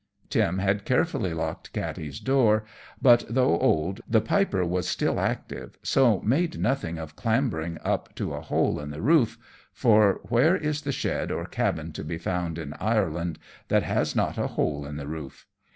[0.31, 2.65] Tim had carefully locked Katty's door;
[2.99, 8.33] but, though old, the Piper was still active, so made nothing of clambering up to
[8.33, 9.37] a hole in the roof
[9.71, 13.37] for where is the shed or cabin to be found in Ireland
[13.67, 15.45] that has not a hole in the roof?